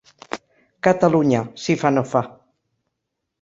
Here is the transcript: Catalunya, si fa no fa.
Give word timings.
Catalunya, 0.87 1.41
si 1.65 1.75
fa 1.83 1.93
no 1.99 2.05
fa. 2.15 2.23